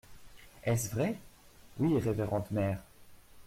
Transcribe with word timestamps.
Est-ce 0.63 0.89
vrai? 0.95 1.15
Oui, 1.77 1.99
révérende 1.99 2.47
mère. 2.49 2.79